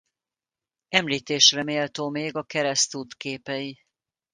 [0.89, 3.79] Említésre méltó még a keresztút képei.